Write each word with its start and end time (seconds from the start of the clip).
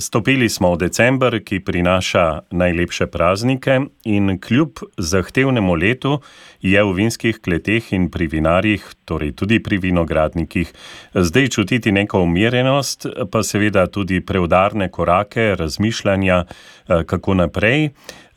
Stopili 0.00 0.48
smo 0.48 0.72
v 0.72 0.78
december, 0.88 1.34
ki 1.44 1.60
prinaša 1.60 2.40
najlepše 2.50 3.06
praznike, 3.06 3.80
in 4.04 4.38
kljub 4.40 4.80
zahtevnemu 4.96 5.74
letu 5.74 6.20
je 6.60 6.80
v 6.84 6.94
vinskih 6.96 7.40
kleteh 7.40 7.92
in 7.92 8.08
pri 8.10 8.26
vinarjih, 8.26 8.84
torej 9.04 9.34
tudi 9.36 9.60
pri 9.60 9.76
vinogradnikih, 9.76 10.72
zdaj 11.14 11.48
čutiti 11.48 11.92
neko 11.92 12.22
umirjenost, 12.24 13.06
pa 13.30 13.42
seveda 13.42 13.86
tudi 13.86 14.20
preudarne 14.24 14.88
korake, 14.88 15.54
razmišljanja, 15.58 16.44
eh, 16.44 17.04
kako 17.04 17.34
naprej. 17.34 17.90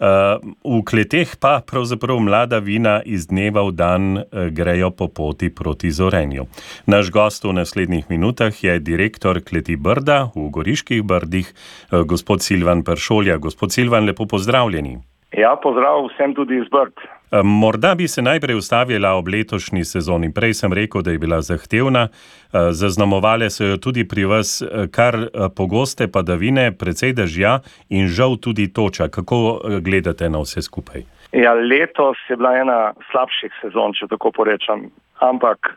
V 0.03 0.81
kleteh 0.83 1.31
pa 1.39 1.61
pravzaprav 1.63 2.19
mlada 2.19 2.59
vina 2.59 2.99
iz 3.05 3.27
dneva 3.31 3.63
v 3.63 3.71
dan 3.71 4.17
eh, 4.17 4.49
grejo 4.51 4.91
po 4.91 5.07
poti 5.07 5.47
proti 5.49 5.91
zorenju. 5.91 6.43
Naš 6.91 7.11
gost 7.11 7.47
v 7.47 7.53
naslednjih 7.55 8.11
minutah 8.11 8.51
je 8.51 8.79
direktor 8.79 9.39
kleti 9.39 9.79
Brda 9.79 10.27
v 10.35 10.49
Goriških 10.51 11.03
Brdih, 11.03 11.47
eh, 11.47 12.03
gospod 12.03 12.43
Silvan 12.43 12.83
Peršolja. 12.83 13.37
Gospod 13.37 13.71
Silvan, 13.71 14.05
lepo 14.05 14.27
pozdravljeni. 14.27 14.99
Ja, 15.33 15.55
pozdrav 15.55 16.09
vsem 16.11 16.35
tudi 16.35 16.59
iz 16.59 16.67
Brd. 16.69 16.93
Morda 17.41 17.95
bi 17.95 18.07
se 18.07 18.21
najprej 18.21 18.55
ustavila 18.55 19.13
ob 19.17 19.27
letošnji 19.27 19.83
sezoni. 19.85 20.33
Prej 20.33 20.53
sem 20.53 20.73
rekel, 20.73 21.01
da 21.01 21.11
je 21.11 21.19
bila 21.19 21.41
zahtevna, 21.41 22.07
zaznamovale 22.51 23.49
so 23.49 23.65
jo 23.65 23.77
tudi 23.77 24.07
pri 24.07 24.25
vas 24.25 24.61
kar 24.91 25.17
pogoste 25.55 26.07
padavine, 26.07 26.71
precej 26.77 27.13
dežja 27.17 27.59
in 27.89 28.07
žal 28.07 28.37
tudi 28.37 28.67
toča. 28.73 29.07
Kako 29.07 29.61
gledate 29.81 30.29
na 30.29 30.43
vse 30.43 30.61
skupaj? 30.61 31.01
Ja, 31.31 31.53
letos 31.53 32.21
je 32.29 32.37
bila 32.37 32.53
ena 32.57 32.93
slabših 33.11 33.57
sezon, 33.61 33.97
če 33.97 34.07
tako 34.11 34.31
porečem. 34.31 34.91
Ampak 35.17 35.73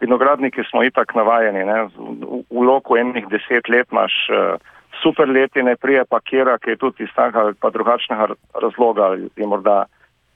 vinogradniki 0.00 0.66
smo 0.70 0.82
itak 0.82 1.14
navajeni. 1.14 1.64
Ne? 1.70 1.86
V 2.50 2.66
loku 2.66 2.98
enih 2.98 3.30
deset 3.30 3.68
let 3.68 3.86
imaš 3.92 4.26
super 5.02 5.28
letine, 5.28 5.76
prije 5.76 6.04
pa 6.10 6.18
kjera, 6.20 6.58
ki 6.58 6.74
je 6.74 6.76
tudi 6.76 7.06
iz 7.06 7.14
takega 7.14 7.46
ali 7.46 7.54
pa 7.54 7.70
drugačnega 7.70 8.26
razloga, 8.58 9.14
je 9.36 9.46
morda 9.46 9.84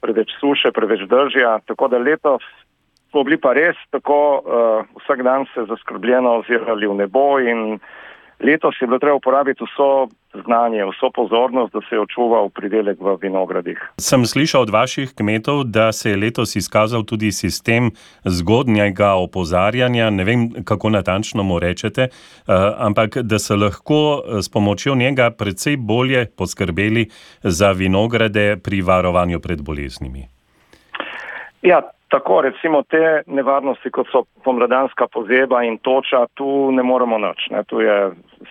preveč 0.04 0.36
suše, 0.40 0.72
preveč 0.76 1.06
držja. 1.08 1.58
Tako 1.66 1.88
da 1.88 1.98
letos 1.98 2.44
smo 3.10 3.24
bili 3.24 3.38
pa 3.40 3.54
res 3.56 3.78
tako 3.94 4.20
uh, 4.42 4.86
vsak 5.00 5.22
dan 5.22 5.46
se 5.54 5.64
zaskrbljeno 5.70 6.40
ozirali 6.42 6.90
v 6.90 6.98
nebo 6.98 7.38
in 7.40 7.78
letos 8.40 8.74
je 8.80 8.86
bilo 8.86 8.98
treba 8.98 9.16
uporabiti 9.16 9.64
vso 9.64 10.08
znanje, 10.44 10.84
vso 10.84 11.10
pozornost, 11.14 11.72
da 11.72 11.80
se 11.88 11.94
je 11.94 12.00
očuval 12.00 12.48
pridelek 12.48 13.00
v 13.00 13.16
vinogradih. 13.22 13.78
Sem 13.98 14.26
slišal 14.26 14.62
od 14.62 14.70
vaših 14.70 15.14
kmetov, 15.14 15.64
da 15.64 15.92
se 15.92 16.10
je 16.10 16.16
letos 16.16 16.56
izkazal 16.56 17.04
tudi 17.04 17.32
sistem 17.32 17.90
zgodnjega 18.24 19.14
opozarjanja. 19.14 20.10
Ne 20.10 20.24
vem, 20.24 20.50
kako 20.64 20.90
natančno 20.90 21.42
mu 21.42 21.58
rečete, 21.58 22.02
eh, 22.02 22.52
ampak 22.78 23.18
da 23.22 23.38
so 23.38 23.56
lahko 23.56 24.00
eh, 24.18 24.42
s 24.42 24.48
pomočjo 24.48 24.94
njega 24.94 25.30
precej 25.30 25.76
bolje 25.76 26.26
poskrbeli 26.26 27.08
za 27.42 27.72
vinograde 27.72 28.56
pri 28.56 28.82
varovanju 28.82 29.40
pred 29.40 29.62
boleznimi. 29.62 30.28
Ja, 31.62 31.80
Tako 32.14 32.40
recimo 32.40 32.82
te 32.86 33.22
nevarnosti, 33.26 33.90
kot 33.90 34.06
so 34.12 34.20
pomladanska 34.46 35.08
pozeba 35.10 35.64
in 35.66 35.80
toča, 35.82 36.20
tu 36.38 36.70
ne 36.70 36.82
moremo 36.86 37.18
nič. 37.18 37.48
Ne. 37.50 37.64
Tu 37.66 37.80
je, 37.82 37.96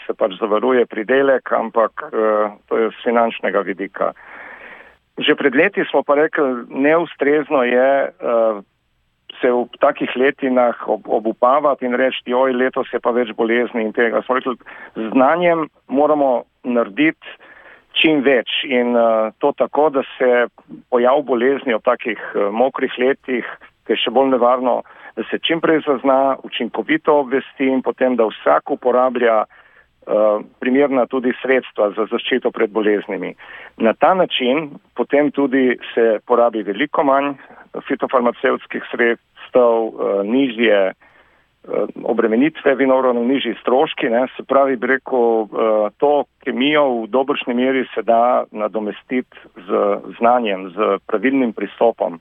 se 0.03 0.16
pač 0.19 0.36
zavaruje 0.36 0.83
pridelek, 0.92 1.47
ampak 1.56 2.03
uh, 2.09 2.58
to 2.67 2.81
je 2.81 2.89
z 2.91 3.06
finančnega 3.06 3.61
vidika. 3.64 4.11
Že 5.16 5.38
pred 5.39 5.56
leti 5.56 5.86
smo 5.88 6.03
pa 6.03 6.19
rekli, 6.19 6.67
neustrezno 6.75 7.64
je 7.64 7.88
uh, 8.11 8.59
se 9.39 9.47
v 9.47 9.64
takih 9.80 10.11
letinah 10.16 10.84
ob, 10.88 11.08
obupavati 11.08 11.88
in 11.88 11.95
reči, 11.95 12.19
joj, 12.36 12.52
letos 12.52 12.91
je 12.91 13.00
pa 13.00 13.16
več 13.16 13.31
bolezni 13.31 13.88
in 13.88 13.95
tega. 13.95 14.25
Smo 14.28 14.41
rekli, 14.41 14.59
z 15.00 15.08
znanjem 15.16 15.69
moramo 15.88 16.44
narediti 16.67 17.39
čim 17.97 18.23
več 18.25 18.63
in 18.67 18.95
uh, 18.97 19.31
to 19.39 19.53
tako, 19.58 19.89
da 19.89 20.03
se 20.17 20.47
pojav 20.89 21.22
bolezni 21.27 21.75
v 21.75 21.81
takih 21.86 22.19
uh, 22.33 22.50
mokrih 22.52 22.94
letih, 23.00 23.47
ki 23.85 23.95
je 23.95 24.00
še 24.05 24.13
bolj 24.16 24.34
nevarno, 24.34 24.81
da 25.17 25.25
se 25.29 25.40
čim 25.45 25.62
prej 25.62 25.84
zazna, 25.88 26.38
učinkovito 26.44 27.19
obvesti 27.23 27.69
in 27.69 27.84
potem, 27.85 28.17
da 28.17 28.28
vsak 28.29 28.73
uporablja 28.75 29.44
uh, 29.45 30.41
primerna 30.63 31.06
tudi 31.12 31.35
sredstva 31.41 31.91
za 31.97 32.07
zaščito 32.12 32.51
pred 32.51 32.73
boleznimi. 32.73 33.35
Na 33.78 33.94
ta 33.94 34.13
način 34.17 34.72
potem 34.97 35.31
tudi 35.31 35.78
se 35.94 36.19
porabi 36.25 36.63
veliko 36.66 37.06
manj 37.06 37.35
fitofarmacevskih 37.88 38.85
sredstev, 38.91 39.90
uh, 39.94 40.22
nižje 40.25 40.94
Eh, 40.94 41.12
obremenitve 42.03 42.75
vinogradov, 42.75 43.24
nižji 43.24 43.56
stroški, 43.62 44.09
ne, 44.09 44.25
se 44.35 44.44
pravi, 44.44 44.75
bi 44.75 44.88
rekel, 44.88 45.44
eh, 45.44 45.90
to 45.97 46.25
kemijo 46.44 47.03
v 47.03 47.07
dobršni 47.07 47.53
meri 47.53 47.85
se 47.96 48.03
da 48.03 48.44
nadomestiti 48.51 49.38
z 49.56 49.97
znanjem, 50.19 50.69
z 50.69 51.00
pravilnim 51.07 51.53
pristopom. 51.53 52.19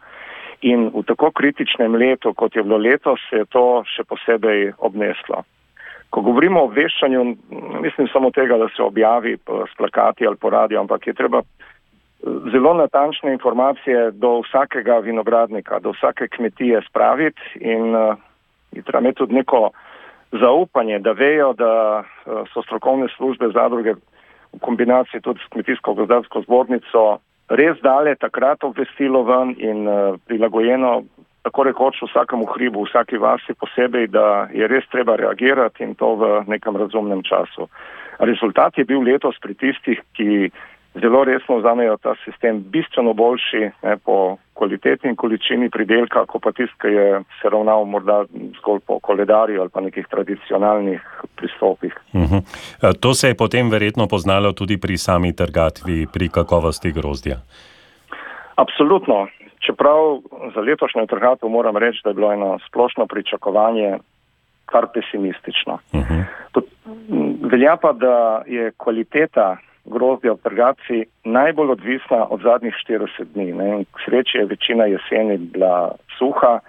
In 0.63 0.91
v 0.95 1.03
tako 1.03 1.33
kritičnem 1.35 1.95
letu, 1.95 2.35
kot 2.35 2.57
je 2.57 2.63
bilo 2.63 2.79
letos, 2.79 3.19
se 3.31 3.43
je 3.43 3.45
to 3.51 3.83
še 3.97 4.05
posebej 4.05 4.73
obneslo. 4.79 5.43
Ko 6.11 6.21
govorimo 6.23 6.61
o 6.61 6.69
obveščanju, 6.71 7.25
mislim 7.83 8.09
samo 8.13 8.31
tega, 8.31 8.59
da 8.59 8.69
se 8.77 8.83
objavi 8.83 9.39
s 9.43 9.77
plakati 9.77 10.27
ali 10.27 10.37
po 10.37 10.51
radiju, 10.51 10.81
ampak 10.81 11.07
je 11.07 11.19
treba 11.19 11.43
eh, 11.43 11.47
zelo 12.53 12.75
natančne 12.79 13.33
informacije 13.33 14.13
do 14.15 14.39
vsakega 14.47 15.03
vinogradnika, 15.03 15.81
do 15.83 15.91
vsake 15.99 16.29
kmetije 16.29 16.87
spraviti 16.87 17.59
in 17.59 17.91
je 18.73 18.83
treba 18.83 19.01
imeti 19.01 19.19
tudi 19.19 19.35
neko 19.35 19.71
zaupanje, 20.33 20.99
da 20.99 21.13
vejo, 21.13 21.53
da 21.53 22.03
eh, 22.03 22.31
so 22.53 22.63
strokovne 22.63 23.09
službe 23.17 23.49
zadruge 23.55 23.95
v 24.53 24.61
kombinaciji 24.61 25.21
tudi 25.21 25.41
s 25.41 25.49
kmetijsko-gozdarsko 25.53 26.43
zbornico 26.43 27.21
res 27.49 27.81
dale 27.83 28.15
takrat 28.17 28.65
obvestilo 28.65 29.25
ven 29.29 29.55
in 29.59 29.89
eh, 29.89 30.17
prilagojeno 30.27 31.03
tako 31.43 31.65
rekoč 31.67 32.03
vsakemu 32.03 32.47
hribu, 32.55 32.85
vsaki 32.87 33.19
vasi 33.19 33.55
posebej, 33.59 34.07
da 34.15 34.47
je 34.55 34.67
res 34.71 34.87
treba 34.93 35.17
reagirati 35.17 35.83
in 35.83 35.95
to 35.99 36.15
v 36.17 36.29
nekem 36.47 36.77
razumnem 36.77 37.23
času. 37.27 37.67
Rezultat 38.23 38.79
je 38.79 38.85
bil 38.85 39.03
letos 39.03 39.41
pri 39.43 39.55
tistih, 39.59 39.99
ki 40.15 40.53
zelo 40.95 41.25
resno 41.25 41.59
vzamejo 41.59 41.97
ta 41.97 42.15
sistem 42.25 42.63
bistveno 42.71 43.13
boljši 43.13 43.71
ne, 43.83 43.97
po 43.97 44.37
kvaliteti 44.55 45.09
in 45.09 45.17
količini 45.17 45.71
pridelka, 45.71 46.27
kot 46.27 46.43
pa 46.43 46.53
tisti, 46.53 46.77
ki 46.81 46.89
je 46.89 47.23
se 47.41 47.49
ravnal 47.49 47.85
morda 47.85 48.25
zgolj 48.59 48.81
po 48.87 48.99
koledarju 49.01 49.61
ali 49.61 49.71
pa 49.71 49.81
nekih 49.81 50.07
tradicionalnih 50.11 51.01
pristopih. 51.37 51.95
Uh 52.13 52.21
mhm. 52.21 52.35
-huh. 52.35 53.01
To 53.01 53.15
se 53.15 53.29
je 53.29 53.35
potem 53.35 53.71
verjetno 53.71 54.07
poznalo 54.07 54.53
tudi 54.53 54.81
pri 54.81 54.99
sami 54.99 55.37
trgatvi, 55.37 56.07
pri 56.13 56.29
kakovosti 56.29 56.93
grozdja. 56.93 57.37
Absolutno. 58.57 59.27
Čeprav 59.67 60.21
za 60.55 60.61
letošnjo 60.61 61.07
trgatvo 61.07 61.49
moram 61.49 61.77
reči, 61.77 62.01
da 62.05 62.11
je 62.11 62.15
bilo 62.15 62.33
eno 62.33 62.59
splošno 62.69 63.07
pričakovanje 63.07 63.99
kar 64.67 64.87
pesimistično. 64.95 65.79
Uh 65.93 66.01
mhm. 66.01 66.15
-huh. 66.15 66.63
Velja 67.51 67.77
pa, 67.77 67.93
da 67.93 68.43
je 68.47 68.73
kvaliteta 68.77 69.57
grozdja 69.85 70.33
v 70.33 70.43
trgaci 70.43 70.99
najbolj 71.25 71.71
odvisna 71.71 72.27
od 72.31 72.43
zadnjih 72.43 72.75
40 72.89 73.35
dni. 73.35 73.53
Ne. 73.53 73.85
K 73.85 74.05
sreči 74.05 74.39
je 74.39 74.47
večina 74.47 74.85
jeseni 74.85 75.39
bila 75.39 75.95
suha, 76.19 76.61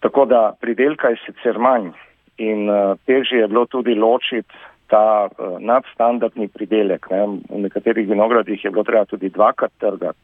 tako 0.00 0.24
da 0.24 0.52
pridelka 0.60 1.08
je 1.08 1.16
sicer 1.26 1.58
manj 1.58 1.90
in 2.38 2.70
uh, 2.70 2.98
težje 3.06 3.40
je 3.40 3.48
bilo 3.48 3.66
tudi 3.66 3.94
ločiti 3.94 4.54
ta 4.86 5.28
uh, 5.28 5.58
nadstandardni 5.60 6.48
pridelek. 6.48 7.10
Ne. 7.10 7.26
V 7.50 7.62
nekaterih 7.66 8.08
vinogradih 8.08 8.64
je 8.64 8.70
bilo 8.70 8.84
treba 8.84 9.04
tudi 9.04 9.28
dvakrat 9.28 9.72
trgati. 9.78 10.18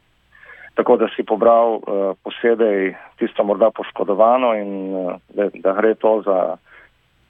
Tako 0.75 0.97
da 0.97 1.09
si 1.17 1.23
pobral 1.23 1.75
uh, 1.75 2.15
posebej 2.25 2.95
tisto 3.19 3.45
morda 3.45 3.71
poškodovano 3.71 4.55
in 4.55 4.95
uh, 4.95 5.15
da, 5.35 5.49
da 5.55 5.73
gre 5.73 5.95
to 5.95 6.23
za 6.25 6.57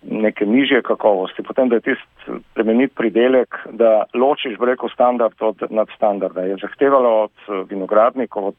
neke 0.02 0.46
nižje 0.46 0.82
kakovosti, 0.82 1.42
potem 1.42 1.68
da 1.68 1.78
je 1.78 1.80
tisti 1.80 2.40
premenit 2.54 2.94
pridelek, 2.94 3.56
da 3.70 4.04
ločiš 4.14 4.58
breko 4.58 4.88
standard 4.88 5.34
od 5.40 5.62
nadstandarda. 5.70 6.40
Je 6.40 6.56
zahtevalo 6.62 7.22
od 7.22 7.36
eh, 7.48 7.64
vinogradnikov 7.70 8.46
od 8.46 8.56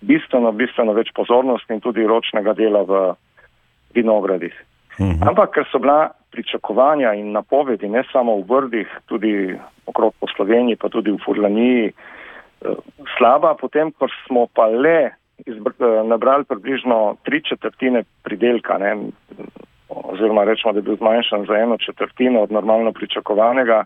bistveno, 0.00 0.52
bistveno 0.52 0.92
več 0.92 1.12
pozornosti 1.14 1.74
in 1.74 1.80
tudi 1.80 2.06
ročnega 2.06 2.54
dela 2.54 2.82
v 2.82 3.02
vinogradih. 3.94 4.54
Mhm. 5.00 5.28
Ampak, 5.28 5.54
ker 5.54 5.68
so 5.70 5.78
bila 5.78 6.10
pričakovanja 6.30 7.14
in 7.18 7.32
napovedi 7.32 7.88
ne 7.88 8.02
samo 8.12 8.36
v 8.40 8.46
vrdih, 8.48 8.90
tudi 9.06 9.32
okrog 9.86 10.14
po 10.20 10.26
Sloveniji, 10.36 10.76
pa 10.76 10.88
tudi 10.88 11.10
v 11.10 11.22
Furlaniji, 11.24 11.90
eh, 11.90 12.74
slaba, 13.18 13.54
potem, 13.54 13.92
ko 13.92 14.08
smo 14.26 14.46
pa 14.46 14.66
le 14.66 15.10
izbr, 15.46 15.72
eh, 15.78 16.02
nabrali 16.04 16.44
približno 16.44 17.16
tri 17.22 17.42
četrtine 17.42 18.04
pridelka, 18.22 18.78
ne, 18.78 18.96
oziroma 19.90 20.44
rečemo, 20.44 20.72
da 20.72 20.78
je 20.78 20.82
bil 20.82 20.96
zmanjšan 20.96 21.44
za 21.46 21.54
eno 21.54 21.76
četrtino 21.76 22.42
od 22.42 22.52
normalno 22.52 22.92
pričakovanega, 22.92 23.84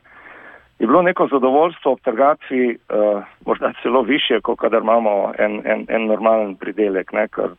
je 0.78 0.86
bilo 0.86 1.02
neko 1.02 1.28
zadovoljstvo 1.32 1.92
ob 1.92 2.00
trgaciji 2.00 2.76
uh, 2.76 3.22
morda 3.46 3.72
celo 3.82 4.02
više, 4.02 4.40
kot 4.40 4.58
kadar 4.58 4.82
imamo 4.82 5.32
en, 5.38 5.62
en, 5.64 5.86
en 5.88 6.06
normalen 6.06 6.56
pridelek. 6.56 7.12
Ne, 7.12 7.28
ker, 7.28 7.54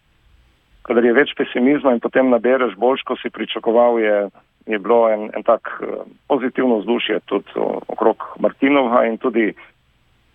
kadar 0.81 1.05
je 1.05 1.13
več 1.13 1.31
pesimizma 1.37 1.93
in 1.95 1.99
potem 1.99 2.29
nabereš 2.29 2.75
boljš, 2.75 3.01
ko 3.01 3.15
si 3.15 3.29
pričakoval, 3.29 3.99
je 3.99 4.27
je 4.65 4.79
bilo 4.79 5.09
en, 5.09 5.29
en 5.35 5.43
tak 5.43 5.81
pozitivno 6.27 6.77
vzdušje 6.77 7.19
tudi 7.25 7.49
okrog 7.87 8.17
Martinova 8.39 9.05
in 9.05 9.17
tudi 9.17 9.53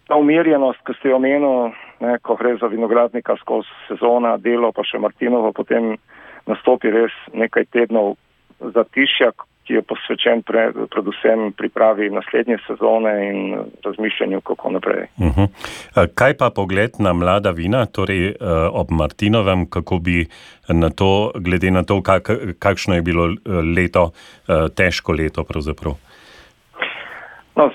ta 0.07 0.17
umirjenost, 0.17 0.79
ki 0.87 0.95
ste 0.99 1.09
jo 1.09 1.17
omenili, 1.17 1.73
ko 2.23 2.35
gre 2.35 2.57
za 2.57 2.67
vinogradnika 2.67 3.37
skozi 3.37 3.69
sezona, 3.89 4.37
delo 4.37 4.73
pa 4.73 4.83
še 4.83 4.99
Martinovo, 4.99 5.53
potem 5.53 5.97
nastopi 6.47 6.91
res 6.91 7.13
nekaj 7.33 7.65
tednov 7.73 8.17
zatišja, 8.61 9.33
ki 9.71 9.77
je 9.79 9.83
posvečen 9.87 10.43
pre, 10.43 10.73
predvsem 10.91 11.53
pripravi 11.55 12.11
naslednje 12.11 12.59
sezone 12.67 13.13
in 13.29 13.41
razmišljanju, 13.85 14.41
kako 14.41 14.71
naprej. 14.71 15.07
Uh 15.17 15.27
mhm. 15.27 15.41
-huh. 15.41 16.09
Kaj 16.15 16.37
pa 16.37 16.51
pogled 16.51 16.91
na 16.99 17.13
mlada 17.13 17.51
vina, 17.51 17.87
torej 17.87 18.27
eh, 18.29 18.35
ob 18.73 18.91
Martinovem, 18.91 19.71
kako 19.71 19.99
bi 19.99 20.27
na 20.69 20.91
to, 20.91 21.33
glede 21.35 21.71
na 21.71 21.83
to, 21.83 22.03
kak, 22.03 22.31
kakšno 22.59 22.95
je 22.95 23.03
bilo 23.03 23.25
eh, 23.27 23.37
leto, 23.77 24.11
eh, 24.49 24.69
težko 24.77 25.13
leto 25.13 25.45
pravzaprav? 25.45 25.95
No, 27.57 27.71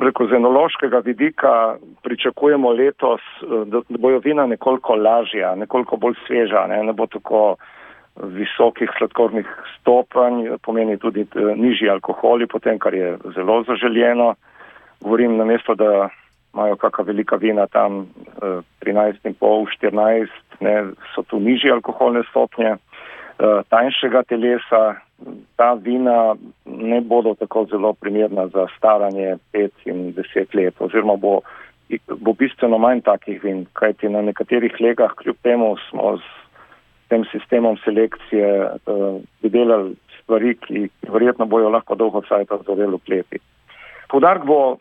Preko 0.00 0.26
zenološkega 0.26 0.98
vidika 0.98 1.76
pričakujemo 2.02 2.70
letos, 2.70 3.20
da 3.66 3.80
bojo 3.88 4.18
vina 4.18 4.46
nekoliko 4.46 4.94
lažja, 4.94 5.54
nekoliko 5.54 5.96
bolj 5.96 6.14
sveža, 6.26 6.66
ne, 6.66 6.84
ne 6.84 6.92
bo 6.92 7.06
tako 7.06 7.56
visokih 8.22 8.90
sladkornih 8.98 9.46
stopanj, 9.80 10.46
pomeni 10.62 10.98
tudi 10.98 11.20
eh, 11.24 11.52
nižji 11.56 11.90
alkoholi, 11.90 12.46
potem, 12.46 12.78
kar 12.78 12.94
je 12.94 13.16
zelo 13.34 13.62
zaželjeno. 13.68 14.34
Govorim 15.00 15.36
na 15.36 15.44
mesto, 15.44 15.74
da 15.74 16.08
imajo 16.54 16.76
kakšna 16.76 17.04
velika 17.04 17.36
vina 17.36 17.66
tam 17.66 18.06
13,5-14, 18.84 20.28
eh, 20.60 20.84
so 21.14 21.22
tu 21.22 21.40
nižji 21.40 21.70
alkoholne 21.70 22.22
stopnje. 22.30 22.76
Eh, 23.40 23.62
tanjšega 23.68 24.22
telesa, 24.28 24.94
ta 25.56 25.72
vina 25.72 26.34
ne 26.64 27.00
bodo 27.00 27.34
tako 27.34 27.64
zelo 27.70 27.92
primerna 27.92 28.46
za 28.48 28.66
staranje 28.76 29.36
5 29.52 29.70
in 29.84 30.12
10 30.12 30.54
let, 30.54 30.74
oziroma 30.78 31.16
bo, 31.16 31.40
bo 32.20 32.32
bistveno 32.32 32.78
manj 32.78 33.00
takih 33.00 33.40
vin, 33.44 33.64
kajti 33.72 34.08
na 34.08 34.22
nekaterih 34.22 34.76
legah, 34.80 35.14
kljub 35.16 35.36
temu 35.42 35.76
smo 35.88 36.16
z 36.16 36.39
tem 37.10 37.24
sistemom 37.32 37.76
selekcije 37.84 38.48
uh, 38.86 39.18
delali 39.42 39.96
stvari, 40.20 40.54
ki 40.62 40.86
verjetno 41.10 41.46
bojo 41.50 41.70
lahko 41.74 41.98
dolgo 41.98 42.22
časa 42.22 42.60
zaveli 42.66 42.96
v 42.96 43.04
kleti. 43.06 43.40
Poudarek 44.10 44.46
bo 44.46 44.78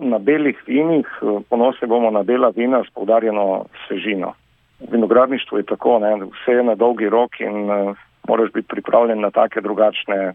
na 0.00 0.18
belih 0.18 0.56
vinih, 0.66 1.06
eh, 1.22 1.40
ponosni 1.48 1.88
bomo 1.88 2.10
na 2.10 2.22
bela 2.22 2.48
vina 2.56 2.80
s 2.84 2.90
poudarjeno 2.94 3.66
svežino. 3.86 4.32
Vinogradništvo 4.80 5.58
je 5.58 5.64
tako, 5.68 5.98
ne, 5.98 6.14
vse 6.16 6.52
je 6.52 6.62
na 6.62 6.74
dolgi 6.74 7.08
rok 7.08 7.40
in 7.40 7.70
uh, 7.70 7.96
moraš 8.28 8.50
biti 8.52 8.68
pripravljen 8.68 9.20
na 9.20 9.30
take 9.30 9.60
drugačne 9.60 10.32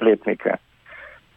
letnike. 0.00 0.54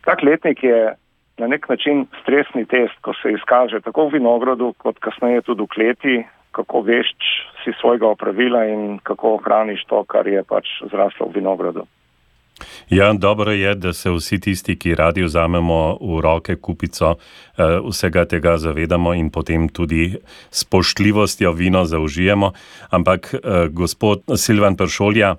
Tak 0.05 0.23
letnik 0.23 0.63
je 0.63 0.93
na 1.37 1.47
nek 1.47 1.69
način 1.69 2.05
stresni 2.21 2.65
test, 2.65 2.95
ko 3.01 3.13
se 3.13 3.33
izkaže 3.33 3.81
tako 3.81 4.05
v 4.07 4.13
vinogradu, 4.13 4.73
kot 4.77 4.99
kasneje 4.99 5.41
tudi 5.41 5.63
v 5.63 5.67
kleti, 5.67 6.23
kako 6.53 6.85
veš 6.85 7.09
si 7.63 7.73
svojega 7.81 8.07
opravila 8.07 8.65
in 8.69 8.99
kako 9.03 9.35
ohraniš 9.39 9.85
to, 9.89 10.03
kar 10.03 10.27
je 10.27 10.43
pač 10.43 10.69
zraslo 10.91 11.27
v 11.27 11.41
vinogradu. 11.41 11.85
Ja, 12.89 13.13
dobro 13.13 13.51
je, 13.51 13.75
da 13.75 13.93
se 13.93 14.11
vsi 14.11 14.39
tisti, 14.39 14.75
ki 14.79 14.95
radi 14.95 15.23
vzamemo 15.23 15.97
v 16.01 16.19
roke 16.21 16.55
kupico, 16.55 17.15
eh, 17.15 17.79
vsega 17.89 18.25
tega 18.25 18.57
zavedamo 18.57 19.13
in 19.13 19.29
potem 19.29 19.69
tudi 19.69 20.15
spoštljivostjo 20.51 21.51
vino 21.51 21.85
zaužijemo. 21.85 22.51
Ampak, 22.89 23.33
eh, 23.33 23.67
gospod 23.69 24.23
Silvan 24.35 24.77
Pršolja, 24.77 25.35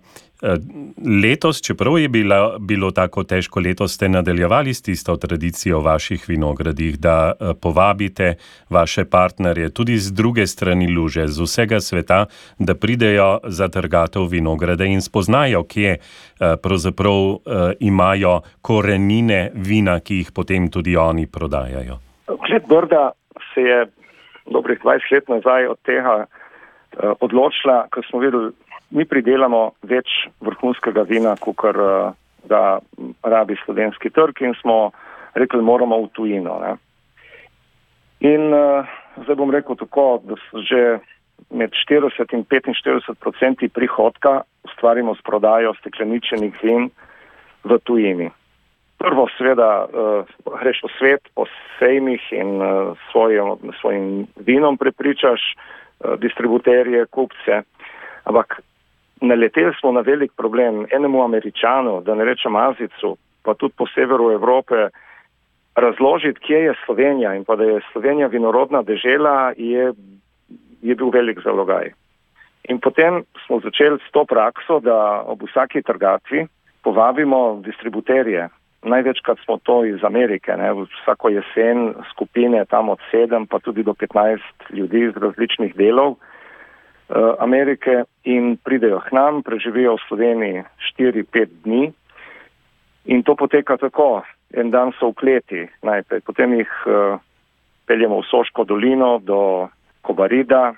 letos, 1.23 1.63
čeprav 1.63 1.99
je 1.99 2.09
bila, 2.09 2.57
bilo 2.59 2.91
tako 2.91 3.25
težko 3.25 3.61
leto, 3.61 3.89
ste 3.89 4.09
nadaljevali 4.09 4.75
s 4.75 4.83
tisto 4.83 5.17
tradicijo 5.17 5.79
v 5.81 5.85
vaših 5.85 6.25
vinogradih, 6.29 6.99
da 6.99 7.33
eh, 7.33 7.55
povabite 7.63 8.35
vaše 8.71 9.05
partnerje 9.05 9.71
tudi 9.71 9.99
z 9.99 10.13
druge 10.13 10.47
strani 10.47 10.89
luže, 10.95 11.27
z 11.27 11.43
vsega 11.43 11.81
sveta, 11.81 12.27
da 12.59 12.75
pridejo 12.75 13.39
za 13.45 13.69
trgatev 13.69 14.27
vinograde 14.31 14.87
in 14.87 15.01
spoznajo, 15.01 15.65
kje 15.65 15.91
eh, 15.91 16.57
pravzaprav 16.63 17.39
imajo 17.81 18.41
korenine 18.63 19.51
vina, 19.55 20.01
ki 20.01 20.17
jih 20.17 20.33
potem 20.35 20.69
tudi 20.71 20.97
oni 20.97 21.27
prodajajo. 21.27 21.99
Klet 22.27 22.67
Brda 22.69 23.11
se 23.55 23.61
je 23.61 23.87
dobrih 24.51 24.79
20 24.85 25.13
let 25.13 25.29
nazaj 25.29 25.67
od 25.67 25.79
tega 25.83 26.27
odločila, 27.21 27.87
ko 27.91 28.03
smo 28.11 28.21
videli, 28.21 28.51
mi 28.95 29.05
pridelamo 29.05 29.75
več 29.83 30.11
vrhunskega 30.45 31.03
vina, 31.09 31.35
kot 31.41 31.65
uh, 31.67 32.15
ga 32.49 32.63
rabi 33.27 33.57
slovenski 33.65 34.11
trg 34.15 34.45
in 34.47 34.55
smo 34.61 34.93
rekli, 35.35 35.63
moramo 35.63 35.99
v 36.05 36.11
tujino. 36.15 36.59
Ne. 36.63 36.77
In 38.25 38.55
uh, 38.55 38.87
zdaj 39.25 39.39
bom 39.41 39.51
rekel 39.51 39.77
tako, 39.81 40.23
da 40.25 40.39
že 40.63 41.01
med 41.51 41.75
40 41.75 42.35
in 42.37 42.47
45 42.47 43.11
odstotki 43.11 43.69
prihodka 43.69 44.43
ustvarimo 44.65 45.15
s 45.15 45.23
prodajo 45.27 45.75
stekleničenih 45.81 46.55
vin 46.63 46.89
v 47.65 47.79
tujini. 47.85 48.31
Prvo, 49.03 49.27
seveda, 49.37 49.85
uh, 49.91 50.35
greš 50.63 50.85
v 50.87 50.91
svet 50.99 51.27
po 51.35 51.49
sejmih 51.79 52.23
in 52.33 52.63
uh, 52.63 52.95
svojim, 53.11 53.59
svojim 53.81 54.07
vinom 54.47 54.79
prepričaš 54.79 55.43
uh, 55.43 56.15
distributerje, 56.23 57.05
kupce. 57.11 57.65
Ampak 58.25 58.63
naleteli 59.25 59.73
smo 59.81 59.93
na 59.93 60.01
velik 60.01 60.33
problem 60.37 60.87
enemu 60.91 61.25
američanu, 61.25 62.01
da 62.01 62.15
ne 62.15 62.25
rečem 62.25 62.57
Azicu, 62.57 63.17
pa 63.43 63.55
tudi 63.55 63.75
po 63.77 63.87
severu 63.87 64.31
Evrope, 64.33 64.89
razložiti, 65.75 66.41
kje 66.41 66.59
je 66.59 66.75
Slovenija 66.85 67.35
in 67.35 67.45
pa 67.45 67.57
da 67.57 67.65
je 67.65 67.81
Slovenija 67.93 68.27
vinorodna 68.27 68.83
dežela, 68.83 69.53
je, 69.57 69.93
je 70.83 70.95
bil 70.95 71.11
velik 71.11 71.41
zalogaj. 71.45 71.91
In 72.69 72.81
potem 72.81 73.25
smo 73.47 73.61
začeli 73.61 73.99
s 73.99 74.13
to 74.13 74.25
prakso, 74.25 74.81
da 74.81 75.23
ob 75.27 75.43
vsaki 75.43 75.83
trgatvi 75.83 76.47
povabimo 76.83 77.61
distributerje. 77.65 78.49
Največkrat 78.85 79.39
smo 79.45 79.59
to 79.63 79.85
iz 79.85 80.05
Amerike, 80.05 80.57
ne? 80.57 80.73
vsako 81.03 81.29
jesen 81.29 81.95
skupine 82.13 82.65
tam 82.65 82.89
od 82.89 83.01
sedem 83.11 83.47
pa 83.47 83.59
tudi 83.59 83.83
do 83.83 83.95
petnajst 83.95 84.71
ljudi 84.71 85.05
iz 85.09 85.17
različnih 85.17 85.75
delov. 85.77 86.17
Eh, 87.05 87.35
Amerike 87.39 88.05
in 88.25 88.57
pridejo 88.57 88.97
k 89.05 89.13
nam, 89.13 89.43
preživijo 89.45 90.01
v 90.01 90.05
Sloveniji 90.09 90.65
4-5 90.97 91.49
dni 91.65 91.93
in 93.05 93.21
to 93.23 93.37
poteka 93.37 93.77
tako. 93.77 94.25
En 94.57 94.71
dan 94.71 94.93
so 94.97 95.13
v 95.13 95.19
kleti 95.21 95.61
najprej, 95.83 96.23
potem 96.23 96.55
jih 96.55 96.71
uh, 96.87 97.19
peljemo 97.91 98.23
v 98.23 98.27
Soško 98.31 98.65
dolino 98.65 99.19
do 99.19 99.67
Kobarida 100.01 100.73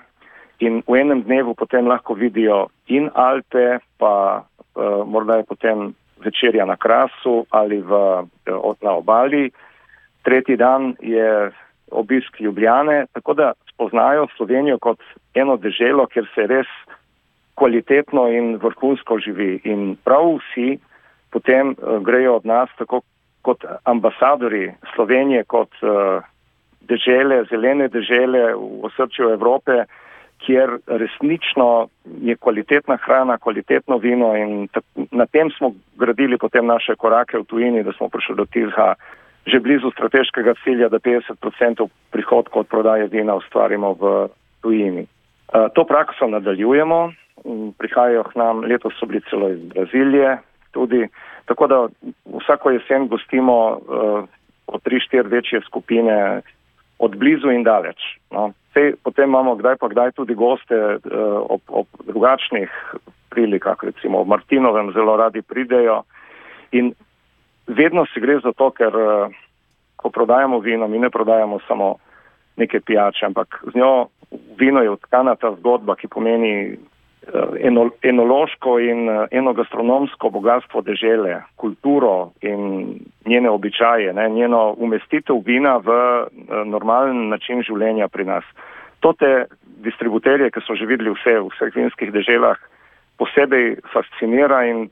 in 0.59 0.81
v 0.81 0.97
enem 0.97 1.21
dnevu 1.21 1.53
potem 1.53 1.85
lahko 1.85 2.17
vidijo 2.17 2.73
in 2.89 3.05
Alpe, 3.13 3.77
pa 4.01 4.41
uh, 4.41 5.05
morda 5.05 5.37
je 5.37 5.45
potem 5.45 5.93
večerja 6.25 6.65
na 6.65 6.75
Krasu 6.75 7.45
ali 7.53 7.79
v, 7.79 7.91
uh, 8.49 8.75
na 8.81 8.97
obali. 8.97 9.53
Tretji 10.25 10.57
dan 10.57 10.97
je 10.99 11.53
obisk 11.93 12.41
Ljubljane, 12.41 13.05
tako 13.13 13.33
da 13.33 13.53
spoznajo 13.77 14.27
Slovenijo 14.37 14.79
kot 14.81 14.99
eno 15.33 15.57
deželo, 15.57 16.07
kjer 16.09 16.25
se 16.33 16.47
res 16.49 16.67
kvalitetno 17.55 18.27
in 18.33 18.55
vrhunsko 18.61 19.19
živi. 19.21 19.59
In 19.69 19.95
prav 20.03 20.39
vsi 20.41 20.79
potem 21.29 21.75
uh, 21.77 22.01
grejo 22.01 22.35
od 22.41 22.45
nas 22.45 22.69
tako 22.77 23.01
kot 23.45 23.63
ambasadori 23.85 24.71
Slovenije, 24.95 25.43
kot 25.43 25.69
uh, 25.81 26.25
dežele, 26.89 27.43
zelene 27.51 27.87
dežele 27.87 28.53
v 28.55 28.89
osrčju 28.89 29.29
Evrope, 29.37 29.85
kjer 30.45 30.77
resnično 30.87 31.87
je 32.21 32.35
kvalitetna 32.35 32.97
hrana, 33.05 33.37
kvalitetno 33.37 33.97
vino 33.97 34.35
in 34.37 34.67
na 35.11 35.25
tem 35.25 35.49
smo 35.57 35.73
gradili 35.97 36.37
potem 36.37 36.65
naše 36.65 36.95
korake 36.95 37.37
v 37.37 37.45
tujini, 37.45 37.83
da 37.83 37.93
smo 37.93 38.09
prišli 38.09 38.35
do 38.35 38.45
tizha 38.45 38.93
že 39.47 39.59
blizu 39.59 39.91
strateškega 39.91 40.53
cilja, 40.63 40.89
da 40.89 40.99
50% 40.99 41.87
prihodkov 42.11 42.59
od 42.59 42.67
prodaje 42.67 43.07
vina 43.07 43.35
ustvarimo 43.35 43.93
v 43.93 44.27
tujini. 44.61 45.07
Eh, 45.07 45.67
to 45.75 45.83
prakso 45.83 46.27
nadaljujemo, 46.27 47.13
prihajajo 47.77 48.23
k 48.23 48.35
nam, 48.35 48.65
letos 48.67 48.93
so 48.99 49.05
bili 49.05 49.21
celo 49.29 49.49
iz 49.49 49.61
Brazilije, 49.71 50.37
tudi, 50.71 51.07
tako 51.45 51.67
da 51.67 51.87
vsako 52.43 52.71
jesen 52.75 53.07
gostimo 53.07 53.79
po 54.67 54.79
tri, 54.83 54.99
štiri 54.99 55.29
večje 55.29 55.61
skupine 55.61 56.41
od 56.99 57.15
blizu 57.15 57.51
in 57.51 57.63
daleč. 57.63 57.97
No. 58.31 58.51
Sej, 58.73 58.95
potem 59.03 59.29
imamo 59.29 59.55
kdaj 59.55 59.75
pa 59.79 59.87
kdaj 59.87 60.11
tudi 60.11 60.33
goste 60.33 60.75
uh, 60.75 60.99
ob, 61.49 61.61
ob 61.67 61.87
drugačnih 62.05 62.69
prilikah, 63.29 63.77
recimo 63.81 64.23
v 64.23 64.27
Martinovem 64.27 64.91
zelo 64.93 65.17
radi 65.17 65.41
pridejo 65.41 66.03
in 66.71 66.93
vedno 67.67 68.05
se 68.13 68.19
gre 68.19 68.39
za 68.43 68.51
to, 68.53 68.71
ker 68.71 68.95
uh, 68.95 69.33
ko 69.95 70.09
prodajamo 70.09 70.59
vino, 70.59 70.87
mi 70.87 70.99
ne 70.99 71.09
prodajamo 71.09 71.59
samo 71.67 71.95
neke 72.57 72.79
pijače, 72.79 73.25
ampak 73.25 73.63
z 73.73 73.75
njo 73.75 74.07
vino 74.59 74.81
je 74.81 74.89
odkana 74.89 75.35
ta 75.35 75.51
zgodba, 75.59 75.95
ki 75.95 76.07
pomeni 76.07 76.77
eno, 77.59 77.89
enološko 78.01 78.79
in 78.79 79.09
enogastronomsko 79.31 80.29
bogatstvo 80.29 80.81
dežele, 80.81 81.41
kulturo 81.55 82.31
in 82.41 82.99
njene 83.25 83.49
običaje, 83.49 84.13
ne, 84.13 84.29
njeno 84.29 84.75
umestitev 84.77 85.41
vina 85.45 85.77
v 85.77 85.91
normalen 86.65 87.29
način 87.29 87.61
življenja 87.61 88.07
pri 88.07 88.25
nas. 88.25 88.43
To 88.99 89.13
te 89.13 89.45
distributerje, 89.83 90.51
ki 90.51 90.63
so 90.65 90.75
že 90.75 90.85
videli 90.85 91.13
vse 91.13 91.39
v 91.39 91.49
vseh 91.53 91.75
vinskih 91.75 92.11
deželah, 92.11 92.57
posebej 93.17 93.75
fascinira 93.93 94.65
in 94.65 94.89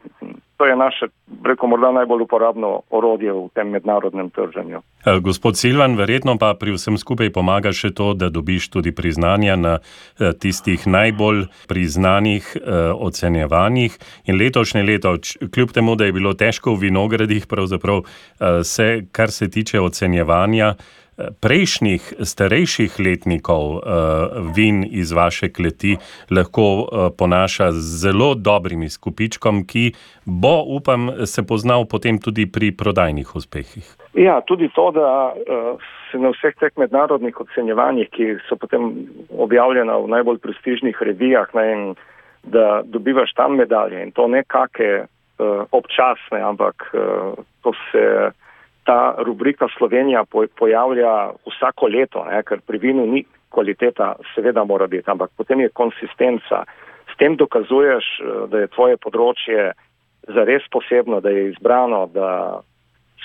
to 0.58 0.66
je 0.66 0.76
naše, 0.76 1.06
reko, 1.46 1.68
morda 1.68 1.92
najbolj 1.92 2.22
uporabno 2.22 2.82
orodje 2.90 3.34
v 3.34 3.50
tem 3.54 3.70
mednarodnem 3.70 4.30
trženju. 4.30 4.80
E, 5.06 5.20
gospod 5.20 5.58
Silvan, 5.58 5.98
verjetno 6.00 6.38
pa 6.40 6.54
pri 6.60 6.78
vsem 6.78 6.98
skupaj 6.98 7.30
pomaga 7.36 7.74
še 7.76 7.92
to, 7.92 8.14
da 8.16 8.30
dobiš 8.32 8.70
tudi 8.72 8.96
priznanja 8.96 9.56
na 9.60 9.74
e, 9.78 10.32
tistih 10.32 10.88
najbolj 10.88 11.46
priznanih 11.68 12.56
e, 12.56 12.62
ocenjevanjih. 12.96 14.00
In 14.32 14.40
letošnje 14.40 14.84
leto, 14.84 15.18
kljub 15.52 15.76
temu, 15.76 15.96
da 16.00 16.08
je 16.08 16.16
bilo 16.16 16.34
težko 16.34 16.76
v 16.76 16.88
vinogradih, 16.88 17.48
pravzaprav 17.52 18.06
se, 18.64 19.08
kar 19.12 19.32
se 19.32 19.50
tiče 19.52 19.80
ocenjevanja, 19.80 20.76
prejšnjih, 21.16 22.14
starejših 22.20 23.00
letnikov 23.00 23.80
uh, 23.80 23.82
vin 24.56 24.84
iz 24.84 25.12
vaše 25.16 25.50
kleti 25.50 25.96
lahko 26.32 26.62
uh, 26.62 27.08
ponaša 27.18 27.72
z 27.72 28.02
zelo 28.04 28.34
dobrimi 28.36 28.90
skupičkom, 28.90 29.64
ki 29.68 29.92
bo, 30.26 30.64
upam, 30.68 31.10
se 31.26 31.44
poznal 31.48 31.86
potem 31.88 32.20
tudi 32.20 32.46
pri 32.52 32.72
prodajnih 32.76 33.36
uspehih. 33.36 33.88
Ja, 34.14 34.42
tudi 34.42 34.70
to, 34.76 34.92
da 34.92 35.32
uh, 35.32 35.80
se 36.12 36.20
na 36.20 36.36
vseh 36.36 36.56
teh 36.60 36.76
mednarodnih 36.78 37.40
ocenjevanjih, 37.42 38.12
ki 38.12 38.36
so 38.50 38.60
potem 38.60 39.08
objavljena 39.32 39.98
v 40.04 40.12
najbolj 40.20 40.44
prestižnih 40.44 41.00
revijah, 41.00 41.48
ne, 41.56 41.96
da 42.44 42.82
dobivaš 42.86 43.34
tam 43.34 43.56
medalje 43.56 44.04
in 44.04 44.12
to 44.12 44.28
ne 44.28 44.44
kakšne 44.44 45.08
občasne, 45.72 46.40
ampak 46.40 46.86
to 47.64 47.74
se 47.92 48.32
ta 48.86 49.16
rubrika 49.18 49.68
Slovenija 49.78 50.24
pojavlja 50.56 51.32
vsako 51.50 51.88
leto, 51.88 52.26
ne, 52.30 52.44
ker 52.44 52.62
pri 52.62 52.78
vinu 52.78 53.06
ni 53.10 53.24
kvaliteta, 53.50 54.14
seveda 54.36 54.64
mora 54.64 54.88
biti, 54.88 55.10
ampak 55.12 55.32
potem 55.38 55.66
je 55.66 55.74
konsistenca. 55.74 56.64
S 57.14 57.18
tem 57.18 57.36
dokazuješ, 57.36 58.06
eh, 58.20 58.48
da 58.52 58.64
je 58.64 58.72
tvoje 58.76 58.98
področje 58.98 59.72
zares 60.28 60.64
posebno, 60.72 61.22
da 61.22 61.30
je 61.30 61.50
izbrano, 61.50 62.06
da 62.14 62.62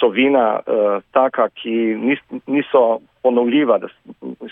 so 0.01 0.09
vina 0.09 0.61
uh, 0.61 1.03
taka, 1.13 1.49
ki 1.61 1.73
nis, 2.01 2.21
niso 2.47 3.01
ponovljiva, 3.23 3.79
da 3.79 3.89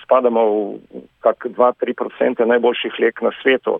spadamo 0.02 0.44
v 0.44 1.02
kak 1.24 1.46
2-3% 1.56 2.44
najboljših 2.44 2.98
lek 3.00 3.22
na 3.24 3.32
svetu. 3.42 3.78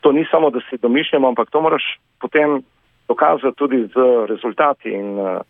To 0.00 0.12
ni 0.12 0.24
samo, 0.30 0.50
da 0.50 0.60
si 0.68 0.80
domišljamo, 0.80 1.28
ampak 1.28 1.50
to 1.50 1.60
moraš 1.60 1.84
potem 2.20 2.62
dokazati 3.08 3.56
tudi 3.56 3.82
z 3.92 4.06
rezultati 4.28 4.92
in 4.92 5.18
uh, 5.20 5.40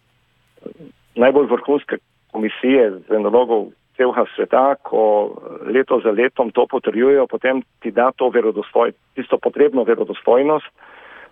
najbolj 1.14 1.46
vrhunske 1.50 1.98
komisije 2.32 2.90
z 3.08 3.14
enologov 3.14 3.70
celega 3.96 4.24
sveta, 4.34 4.74
ko 4.82 5.36
leto 5.68 6.00
za 6.04 6.10
letom 6.10 6.50
to 6.50 6.66
potrjujejo, 6.66 7.26
potem 7.26 7.62
ti 7.80 7.90
da 7.90 8.10
to 8.16 8.28
verodostoj, 8.28 8.92
tisto 9.14 9.38
potrebno 9.38 9.84
verodostojnost, 9.84 10.66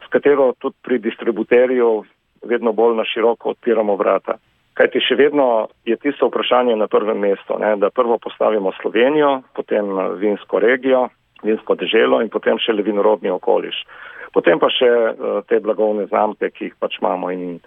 s 0.05 0.07
katero 0.13 0.53
tudi 0.59 0.77
pri 0.83 0.99
distributerju 0.99 2.05
vedno 2.43 2.73
bolj 2.73 2.97
na 2.97 3.05
široko 3.05 3.51
odpiramo 3.51 3.97
vrata. 3.97 4.39
Kajti 4.75 5.01
še 5.03 5.17
vedno 5.19 5.69
je 5.85 5.97
tisto 5.97 6.29
vprašanje 6.31 6.77
na 6.77 6.87
prvem 6.89 7.19
mestu, 7.19 7.59
ne, 7.59 7.75
da 7.77 7.91
prvo 7.91 8.19
postavimo 8.19 8.73
Slovenijo, 8.81 9.43
potem 9.55 9.91
vinsko 10.21 10.61
regijo, 10.61 11.09
vinsko 11.43 11.75
deželo 11.75 12.21
in 12.23 12.31
potem 12.31 12.59
še 12.59 12.73
le 12.73 12.85
vinorodni 12.87 13.33
okoliš. 13.33 13.83
Potem 14.33 14.61
pa 14.63 14.71
še 14.71 14.89
uh, 14.89 15.41
te 15.49 15.59
blagovne 15.61 16.07
znamke, 16.07 16.53
ki 16.55 16.71
jih 16.71 16.77
pač 16.79 17.01
imamo 17.01 17.33
in 17.35 17.59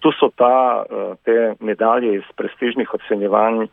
tu 0.00 0.12
so 0.20 0.30
ta, 0.36 0.84
eh, 0.90 1.14
te 1.24 1.54
medalje 1.60 2.16
iz 2.16 2.26
prestižnih 2.36 2.94
ocenjevanj 2.94 3.62
eh, 3.62 3.68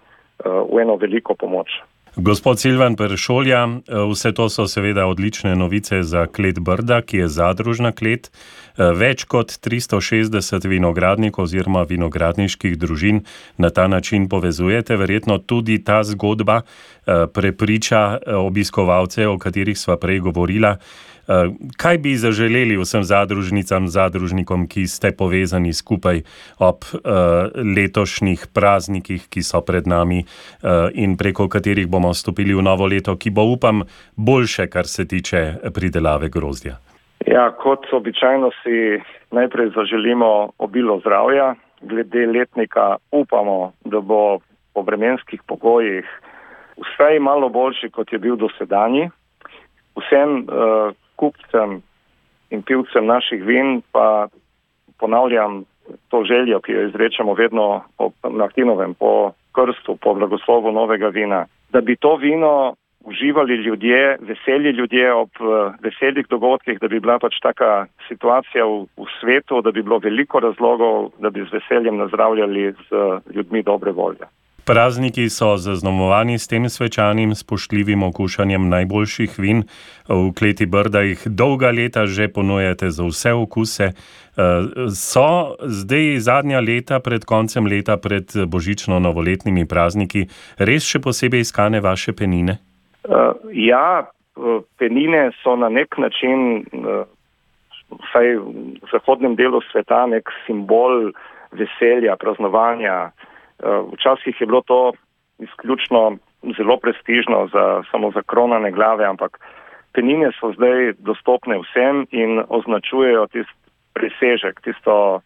v 0.46 0.82
eno 0.82 0.96
veliko 0.96 1.36
pomoč. 1.36 1.70
Gospod 2.16 2.60
Silvan 2.60 2.96
Peršolja, 2.96 3.64
eh, 3.66 3.96
vse 4.12 4.32
to 4.34 4.50
so 4.50 4.68
seveda 4.68 5.06
odlične 5.06 5.56
novice 5.56 6.04
za 6.04 6.28
klet 6.28 6.60
Brda, 6.60 7.02
ki 7.02 7.18
je 7.18 7.28
zadružna 7.28 7.92
klet. 7.92 8.32
Več 8.78 9.26
kot 9.30 9.54
360 9.62 10.66
vinogradnikov 10.66 11.46
oziroma 11.46 11.84
vinogradniških 11.86 12.78
družin 12.78 13.22
na 13.58 13.70
ta 13.70 13.88
način 13.88 14.30
povezujete. 14.30 14.98
Verjetno 14.98 15.38
tudi 15.38 15.84
ta 15.84 16.04
zgodba 16.04 16.62
prepriča 17.06 18.18
obiskovalce, 18.26 19.28
o 19.28 19.38
katerih 19.38 19.78
sva 19.78 19.98
prej 19.98 20.20
govorila. 20.26 20.78
Eh, 21.24 21.50
kaj 21.78 21.98
bi 21.98 22.16
zaželeli 22.20 22.76
vsem 22.78 23.04
zadružnicam, 23.04 23.88
zadružnikom, 23.88 24.68
ki 24.68 24.88
ste 24.92 25.14
povezani 25.16 25.72
skupaj 25.74 26.20
ob 26.60 26.84
uh, 26.84 27.48
letošnjih 27.76 28.44
praznikih, 28.54 29.30
ki 29.32 29.40
so 29.40 29.62
pred 29.64 29.88
nami 29.88 30.26
uh, 30.26 30.92
in 30.94 31.16
preko 31.18 31.48
katerih 31.48 31.88
bomo 31.88 32.12
stopili 32.14 32.52
v 32.54 32.62
novo 32.62 32.88
leto, 32.92 33.16
ki 33.16 33.32
bo, 33.32 33.46
upam, 33.48 33.86
boljše, 34.16 34.68
kar 34.68 34.88
se 34.88 35.08
tiče 35.08 35.72
pridelave 35.74 36.28
grozdja? 36.30 36.76
Ja, 37.28 37.52
kot 37.56 37.88
običajno 37.94 38.52
si 38.60 39.00
najprej 39.32 39.72
zaželimo 39.76 40.52
obilo 40.60 41.00
zdravja, 41.00 41.56
glede 41.82 42.26
letnika 42.28 42.98
upamo, 43.12 43.72
da 43.86 44.02
bo 44.02 44.40
po 44.74 44.82
vremenskih 44.82 45.40
pogojih 45.48 46.04
vsaj 46.84 47.20
malo 47.20 47.50
boljši, 47.50 47.90
kot 47.90 48.12
je 48.12 48.20
bil 48.20 48.36
dosedanji. 48.36 49.08
Vsem, 49.96 50.44
kupcem 51.24 51.80
in 52.52 52.62
pivcem 52.62 53.08
naših 53.08 53.44
vin 53.48 53.82
pa 53.92 54.28
ponavljam 55.00 55.64
to 56.12 56.24
željo, 56.24 56.60
ki 56.60 56.72
jo 56.72 56.88
izrečemo 56.88 57.34
vedno 57.34 57.84
na 58.30 58.46
aktivnovem 58.46 58.94
po 58.94 59.32
krstu, 59.56 59.96
po 59.96 60.14
blagoslovu 60.14 60.72
novega 60.72 61.08
vina, 61.08 61.46
da 61.72 61.82
bi 61.82 61.96
to 61.96 62.16
vino 62.16 62.76
uživali 63.04 63.56
ljudje, 63.56 64.18
veseli 64.22 64.70
ljudje 64.70 65.14
ob 65.14 65.30
veselih 65.84 66.26
dogodkih, 66.30 66.80
da 66.80 66.88
bi 66.88 67.00
bila 67.00 67.18
pač 67.20 67.40
taka 67.44 67.86
situacija 68.08 68.66
v, 68.66 68.86
v 68.98 69.08
svetu, 69.20 69.62
da 69.62 69.72
bi 69.72 69.84
bilo 69.84 70.00
veliko 70.00 70.40
razlogov, 70.40 71.12
da 71.20 71.30
bi 71.30 71.44
z 71.44 71.60
veseljem 71.60 71.98
nazdravljali 71.98 72.72
z 72.72 73.04
ljudmi 73.36 73.64
dobre 73.64 73.92
volje. 73.92 74.30
Prazniki 74.66 75.30
so 75.30 75.58
zaznamovani 75.58 76.40
s 76.40 76.48
tem 76.48 76.70
svečanim, 76.70 77.36
spoštljivim 77.36 78.04
okušanjem 78.04 78.70
najboljših 78.70 79.40
vin. 79.40 79.64
V 80.08 80.32
kleti 80.40 80.66
Brda 80.66 81.02
jih 81.02 81.20
dolga 81.28 81.72
leta 81.72 82.06
že 82.06 82.28
ponujate 82.28 82.90
za 82.90 83.04
vse 83.04 83.34
okuse. 83.34 83.84
Eh, 83.84 84.42
so 84.96 85.56
zdaj 85.60 86.18
zadnja 86.20 86.60
leta, 86.60 87.00
pred 87.00 87.26
koncem 87.26 87.68
leta, 87.68 87.98
pred 87.98 88.32
božično-novoletnimi 88.48 89.68
prazniki, 89.68 90.28
res 90.58 90.88
še 90.88 91.00
posebej 91.00 91.44
iskane 91.44 91.82
vaše 91.82 92.14
penine? 92.14 92.58
Uh, 93.04 93.36
ja, 93.52 94.08
eh, 94.08 94.64
penine 94.80 95.32
so 95.44 95.56
na 95.56 95.70
nek 95.70 95.98
način, 95.98 96.64
uh, 96.72 97.04
vsaj 98.00 98.36
v 98.80 98.88
zahodnem 98.92 99.36
delu 99.36 99.60
sveta, 99.72 100.06
nek 100.08 100.32
simbol 100.48 101.12
veselja, 101.52 102.16
praznovanja. 102.16 103.12
Eh, 103.12 103.33
včasih 103.94 104.42
je 104.42 104.48
bilo 104.48 104.62
to 104.62 104.92
izključno 105.40 106.18
zelo 106.58 106.78
prestižno 106.78 107.48
za, 107.54 107.84
samo 107.92 108.12
za 108.12 108.22
kronane 108.22 108.72
glave, 108.72 109.06
ampak 109.06 109.40
penine 109.94 110.32
so 110.40 110.52
zdaj 110.54 110.94
dostopne 111.00 111.60
vsem 111.64 112.06
in 112.12 112.44
označujejo 112.50 113.28
tisti 113.28 113.64
presežek, 113.94 114.62
tisto 114.66 115.22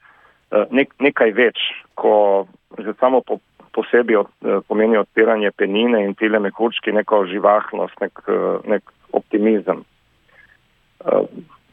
eh, 0.51 0.65
nek, 0.71 0.93
nekaj 0.99 1.31
več, 1.31 1.59
ko 1.95 2.45
že 2.77 2.93
samo 2.99 3.21
po, 3.23 3.39
posebi 3.73 4.17
od, 4.19 4.29
eh, 4.43 4.59
pomeni 4.67 4.99
odpiranje 4.99 5.51
penine 5.55 6.03
in 6.05 6.15
tile 6.19 6.39
mehurčki 6.43 6.91
neko 6.91 7.25
živahnost, 7.31 7.95
nek, 8.03 8.23
nek 8.67 8.83
optimizem. 9.15 9.85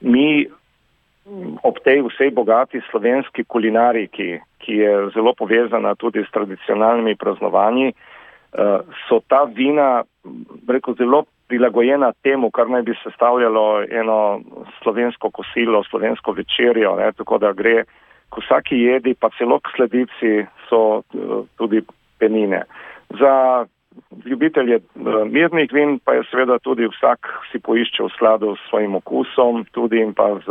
Mi 0.04 0.46
ob 1.64 1.80
tej 1.84 2.04
vsej 2.04 2.30
bogati 2.36 2.80
slovenski 2.90 3.44
kulinariki, 3.48 4.36
ki 4.64 4.80
je 4.80 4.92
zelo 5.14 5.34
povezana 5.36 5.94
tudi 5.94 6.24
s 6.24 6.32
tradicionalnimi 6.32 7.16
praznovanji, 7.16 7.92
eh, 7.92 8.78
so 9.08 9.20
ta 9.28 9.44
vina 9.44 10.02
reko, 10.68 10.94
zelo 10.98 11.24
prilagojena 11.48 12.12
temu, 12.22 12.50
kar 12.50 12.70
naj 12.70 12.82
bi 12.82 12.94
sestavljalo 13.02 13.84
eno 13.90 14.40
slovensko 14.82 15.30
kosilo, 15.30 15.84
slovensko 15.84 16.32
večerjo, 16.32 16.96
ne, 16.96 17.12
tako 17.12 17.38
da 17.38 17.52
gre 17.52 17.84
k 18.32 18.40
vsaki 18.40 18.80
jedi, 18.80 19.14
pa 19.14 19.30
celo 19.38 19.60
k 19.60 19.76
sledici 19.76 20.32
so 20.68 21.02
eh, 21.14 21.44
tudi 21.56 21.84
penine. 22.18 22.64
Za 23.20 23.66
ljubitelje 24.26 24.76
eh, 24.76 25.24
mirnih 25.30 25.72
vin 25.72 25.98
pa 26.04 26.14
je 26.14 26.24
seveda 26.30 26.58
tudi 26.58 26.88
vsak 26.88 27.28
si 27.52 27.58
poišče 27.58 28.02
v 28.02 28.12
skladu 28.16 28.56
s 28.56 28.68
svojim 28.70 28.94
okusom, 28.94 29.64
tudi 29.72 30.00
in 30.00 30.14
pa 30.14 30.34
z, 30.46 30.48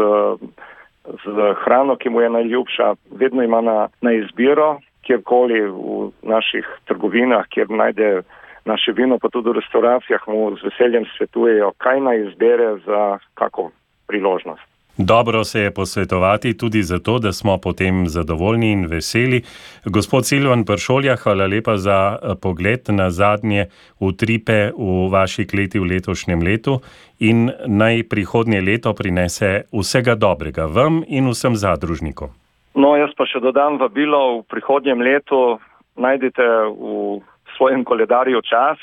z 1.05 1.53
hrano, 1.63 1.95
ki 1.95 2.09
mu 2.09 2.21
je 2.21 2.29
najljubša, 2.29 2.93
vedno 3.11 3.43
ima 3.43 3.61
na, 3.61 3.87
na 4.01 4.13
izbiro, 4.13 4.79
kjerkoli 5.03 5.61
v 5.61 6.11
naših 6.21 6.67
trgovinah, 6.85 7.47
kjer 7.49 7.69
najde 7.69 8.21
naše 8.65 8.91
vino, 8.91 9.19
pa 9.19 9.29
tudi 9.29 9.49
v 9.49 9.59
restauracijah 9.59 10.27
mu 10.27 10.55
z 10.55 10.63
veseljem 10.63 11.05
svetujejo, 11.17 11.73
kaj 11.77 11.99
naj 11.99 12.27
izbere 12.27 12.77
za 12.85 13.17
kako 13.33 13.71
priložnost. 14.07 14.72
Dobro 14.97 15.43
se 15.43 15.59
je 15.59 15.73
posvetovati 15.73 16.57
tudi 16.57 16.83
zato, 16.83 17.19
da 17.19 17.31
smo 17.31 17.57
potem 17.57 18.07
zadovoljni 18.07 18.71
in 18.71 18.85
veseli. 18.85 19.41
Gospod 19.85 20.25
Silvan 20.25 20.65
Pršolja, 20.65 21.15
hvala 21.15 21.47
lepa 21.47 21.77
za 21.77 22.17
eh, 22.21 22.35
pogled 22.41 22.79
na 22.87 23.09
zadnje 23.09 23.65
utripe 23.99 24.71
v 24.77 25.09
vaši 25.11 25.47
kleti 25.47 25.79
v 25.79 25.83
letošnjem 25.83 26.41
letu 26.41 26.79
in 27.19 27.49
naj 27.65 28.03
prihodnje 28.09 28.61
leto 28.61 28.93
prinese 28.93 29.63
vsega 29.73 30.15
dobrega 30.15 30.65
vam 30.65 31.03
in 31.07 31.29
vsem 31.29 31.55
zadružnikom. 31.55 32.29
No, 32.75 32.95
jaz 32.95 33.09
pa 33.17 33.25
še 33.25 33.39
dodam 33.41 33.77
vabilo 33.81 34.41
v 34.41 34.43
prihodnjem 34.49 35.01
letu, 35.01 35.57
najdite 35.97 36.45
v 36.69 37.21
svojem 37.57 37.83
koledarju 37.83 38.41
čas, 38.41 38.77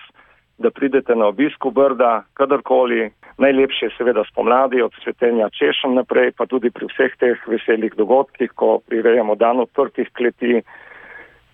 da 0.61 0.71
pridete 0.71 1.17
na 1.17 1.33
obisk 1.33 1.65
v 1.65 1.73
Brda, 1.73 2.13
kadarkoli, 2.37 3.09
Najlepše 3.41 3.87
je 3.87 3.95
seveda 3.97 4.21
spomladi 4.29 4.83
od 4.83 4.93
cvetenja 5.05 5.49
češem 5.49 5.95
naprej, 5.97 6.35
pa 6.37 6.45
tudi 6.47 6.69
pri 6.71 6.91
vseh 6.93 7.15
teh 7.17 7.41
veselih 7.49 7.95
dogodkih, 7.97 8.53
ko 8.53 8.83
prirejamo 8.85 9.33
dan 9.35 9.65
odprtih 9.65 10.11
kleti, 10.13 10.61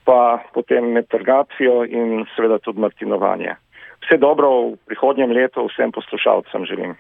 pa 0.05 0.43
potem 0.55 0.91
med 0.97 1.07
trgacijo 1.07 1.85
in 1.87 2.27
seveda 2.35 2.59
tudi 2.59 2.83
martinovanje. 2.83 3.55
Vse 4.03 4.19
dobro 4.19 4.51
v 4.51 4.77
prihodnjem 4.91 5.31
letu 5.31 5.69
vsem 5.71 5.95
poslušalcem 5.95 6.67
želim. 6.67 6.99